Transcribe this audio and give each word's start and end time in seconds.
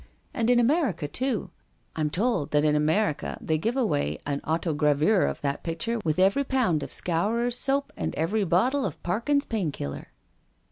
And 0.33 0.49
in 0.49 0.59
America, 0.59 1.07
too. 1.07 1.51
I'm 1.95 2.09
told 2.09 2.49
that 2.49 2.65
in 2.65 2.75
America 2.75 3.37
they 3.39 3.59
give 3.59 3.77
away 3.77 4.17
an 4.25 4.41
autogravure 4.41 5.29
of 5.29 5.41
that 5.41 5.61
pic 5.63 5.77
ture 5.77 5.99
with 6.03 6.17
every 6.17 6.43
pound 6.43 6.81
of 6.81 6.91
Scourer's 6.91 7.55
Soap 7.55 7.93
and 7.95 8.15
every 8.15 8.43
bottle 8.43 8.83
of 8.83 9.03
Parkins' 9.03 9.45
Pain 9.45 9.71
killer." 9.71 10.07